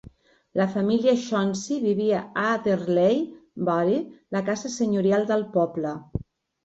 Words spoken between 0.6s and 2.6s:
família Chauncy vivia a